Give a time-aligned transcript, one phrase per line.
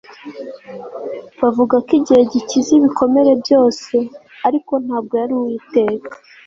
[1.41, 3.95] bavuga ko igihe gikiza ibikomere byose.
[4.47, 6.13] ariko ntabwo yari uwiteka